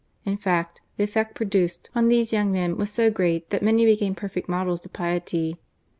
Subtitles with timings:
[0.25, 4.15] In fact, the effect produced on these young men was so great that many became
[4.15, 5.57] perfect models of piety.